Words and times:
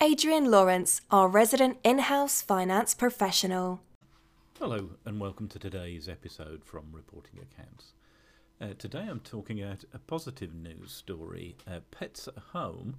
Adrian 0.00 0.50
Lawrence, 0.50 1.00
our 1.10 1.28
resident 1.28 1.78
in 1.84 1.98
house 2.00 2.42
finance 2.42 2.94
professional. 2.94 3.80
Hello, 4.58 4.90
and 5.04 5.20
welcome 5.20 5.48
to 5.48 5.58
today's 5.58 6.08
episode 6.08 6.64
from 6.64 6.86
Reporting 6.92 7.38
Accounts. 7.38 7.92
Uh, 8.60 8.74
today 8.78 9.06
I'm 9.08 9.20
talking 9.20 9.62
about 9.62 9.84
a 9.92 9.98
positive 9.98 10.54
news 10.54 10.92
story. 10.92 11.56
Uh, 11.70 11.80
pets 11.90 12.26
at 12.26 12.42
home 12.52 12.96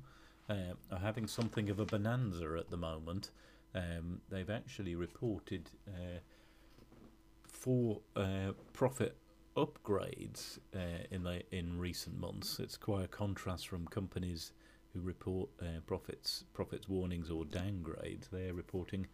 uh, 0.50 0.76
are 0.92 1.00
having 1.00 1.28
something 1.28 1.70
of 1.70 1.80
a 1.80 1.86
bonanza 1.86 2.56
at 2.58 2.70
the 2.70 2.78
moment. 2.78 3.32
Um, 3.76 4.22
they've 4.30 4.50
actually 4.50 4.96
reported 4.96 5.72
uh, 5.88 6.20
four 7.48 8.02
uh, 8.16 8.52
profit 8.72 9.18
upgrades 9.58 10.60
uh, 10.76 11.04
in 11.12 11.24
the, 11.24 11.42
in 11.52 11.80
recent 11.80 12.20
months. 12.20 12.60
It's 12.60 12.78
quite 12.78 13.06
a 13.06 13.08
contrast 13.08 13.68
from 13.68 13.88
companies 13.88 14.54
who 14.94 15.02
report 15.02 15.50
uh, 15.62 15.80
profits 15.86 16.44
profits 16.54 16.88
warnings 16.88 17.30
or 17.30 17.44
downgrades. 17.44 18.30
They're 18.32 18.54
reporting 18.54 19.08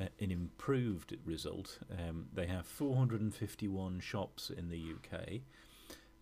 uh, 0.00 0.06
an 0.20 0.30
improved 0.30 1.16
result. 1.24 1.78
Um, 1.90 2.26
they 2.32 2.46
have 2.46 2.66
451 2.66 4.00
shops 4.00 4.50
in 4.50 4.68
the 4.68 4.92
UK, 4.94 5.40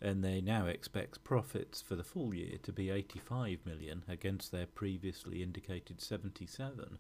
and 0.01 0.25
they 0.25 0.41
now 0.41 0.67
expect 0.67 1.25
profits 1.25 1.83
for 1.83 1.97
the 1.97 2.05
full 2.05 2.35
year 2.35 2.59
to 2.63 2.73
be 2.73 2.91
85 2.91 3.59
million 3.65 4.05
against 4.09 4.53
their 4.53 4.67
previously 4.67 5.43
indicated 5.43 6.01
77. 6.01 6.99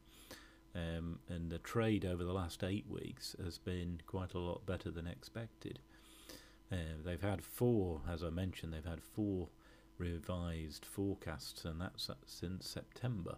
Um, 0.76 1.20
and 1.28 1.50
the 1.50 1.58
trade 1.58 2.04
over 2.04 2.24
the 2.24 2.32
last 2.32 2.64
eight 2.64 2.86
weeks 2.88 3.36
has 3.42 3.58
been 3.58 4.00
quite 4.06 4.34
a 4.34 4.40
lot 4.40 4.66
better 4.66 4.90
than 4.90 5.06
expected. 5.06 5.78
Uh, 6.72 6.96
they've 7.04 7.22
had 7.22 7.44
four, 7.44 8.00
as 8.10 8.24
I 8.24 8.30
mentioned, 8.30 8.72
they've 8.72 8.84
had 8.84 9.02
four 9.02 9.48
revised 9.98 10.84
forecasts, 10.84 11.64
and 11.64 11.80
that's 11.80 12.10
since 12.26 12.68
September. 12.68 13.36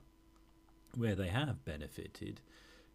Where 0.94 1.14
they 1.14 1.28
have 1.28 1.64
benefited 1.64 2.40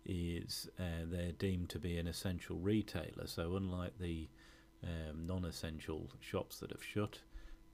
is 0.05 0.69
uh, 0.79 1.05
they're 1.05 1.31
deemed 1.33 1.69
to 1.69 1.79
be 1.79 1.97
an 1.97 2.07
essential 2.07 2.57
retailer. 2.57 3.27
So, 3.27 3.55
unlike 3.55 3.99
the 3.99 4.27
um, 4.83 5.27
non 5.27 5.45
essential 5.45 6.09
shops 6.19 6.59
that 6.59 6.71
have 6.71 6.83
shut, 6.83 7.19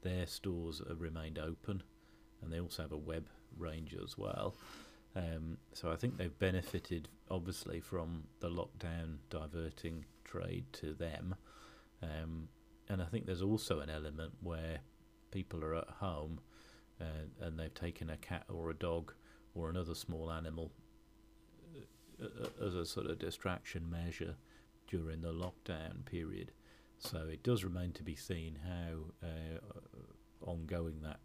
their 0.01 0.27
stores 0.27 0.81
have 0.87 1.01
remained 1.01 1.39
open, 1.39 1.83
and 2.41 2.51
they 2.51 2.59
also 2.59 2.83
have 2.83 2.91
a 2.91 2.97
web 2.97 3.27
range 3.57 3.95
as 4.03 4.17
well. 4.17 4.55
Um, 5.15 5.57
so, 5.73 5.91
I 5.91 5.95
think 5.95 6.17
they've 6.17 6.37
benefited 6.39 7.07
obviously 7.29 7.79
from 7.79 8.23
the 8.39 8.49
lockdown 8.49 9.17
diverting 9.29 10.05
trade 10.25 10.65
to 10.73 10.93
them. 10.93 11.35
Um, 12.01 12.49
and 12.89 13.01
I 13.01 13.05
think 13.05 13.25
there's 13.25 13.41
also 13.41 13.79
an 13.79 13.89
element 13.89 14.33
where 14.41 14.79
people 15.31 15.63
are 15.63 15.75
at 15.75 15.89
home 15.99 16.39
uh, 16.99 17.45
and 17.45 17.59
they've 17.59 17.73
taken 17.73 18.09
a 18.09 18.17
cat 18.17 18.45
or 18.49 18.69
a 18.69 18.73
dog 18.73 19.13
or 19.53 19.69
another 19.69 19.95
small 19.95 20.31
animal 20.31 20.71
uh, 22.21 22.25
uh, 22.25 22.65
as 22.65 22.75
a 22.75 22.85
sort 22.85 23.07
of 23.07 23.19
distraction 23.19 23.89
measure 23.89 24.35
during 24.87 25.21
the 25.21 25.33
lockdown 25.33 26.05
period. 26.05 26.51
So 26.99 27.27
it 27.31 27.43
does 27.43 27.63
remain 27.63 27.91
to 27.93 28.03
be 28.03 28.15
seen 28.15 28.57
how 28.63 29.27
uh, 29.27 29.59
ongoing 30.41 31.01
that 31.03 31.19